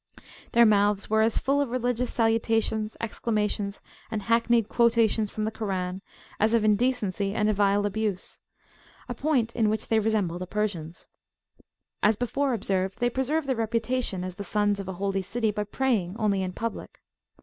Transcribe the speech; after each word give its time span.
Their 0.53 0.65
mouths 0.65 1.11
were 1.11 1.21
as 1.21 1.37
full 1.37 1.61
of 1.61 1.69
religious 1.69 2.11
salutations, 2.11 2.97
exclamations, 2.99 3.83
and 4.09 4.23
hackneyed 4.23 4.67
quotations 4.67 5.29
from 5.29 5.43
the 5.45 5.51
Koran, 5.51 6.01
as 6.39 6.55
of 6.55 6.63
indecency 6.65 7.35
and 7.35 7.47
vile 7.53 7.83
abusea 7.83 8.39
point 9.15 9.55
in 9.55 9.69
which 9.69 9.89
they 9.89 9.99
resemble 9.99 10.39
the 10.39 10.47
Persians. 10.47 11.07
As 12.01 12.15
before 12.15 12.49
[p.21] 12.49 12.55
observed, 12.55 12.97
they 12.99 13.11
preserve 13.11 13.45
their 13.45 13.55
reputation 13.55 14.23
as 14.23 14.33
the 14.33 14.43
sons 14.43 14.79
of 14.79 14.87
a 14.87 14.93
holy 14.93 15.21
city 15.21 15.51
by 15.51 15.65
praying 15.65 16.15
only 16.17 16.41
in 16.41 16.53
public. 16.53 16.99